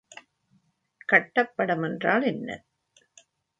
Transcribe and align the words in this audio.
கட்டப்படம் 1.09 1.83
என்றால் 1.83 2.23
என்ன? 2.23 2.49